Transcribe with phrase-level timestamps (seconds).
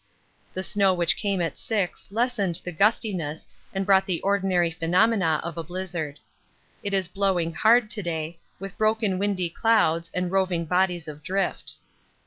[0.55, 5.59] The snow which came at 6 lessened the gustiness and brought the ordinary phenomena of
[5.59, 6.17] a blizzard.
[6.81, 11.75] It is blowing hard to day, with broken windy clouds and roving bodies of drift.